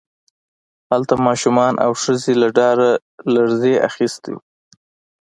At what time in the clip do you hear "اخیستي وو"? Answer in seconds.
3.89-4.41